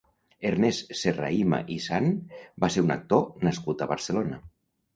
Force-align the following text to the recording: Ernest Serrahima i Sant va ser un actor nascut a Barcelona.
Ernest 0.51 0.93
Serrahima 1.01 1.59
i 1.75 1.77
Sant 1.89 2.09
va 2.65 2.71
ser 2.77 2.85
un 2.89 2.97
actor 2.99 3.47
nascut 3.49 3.87
a 3.89 3.93
Barcelona. 3.95 4.45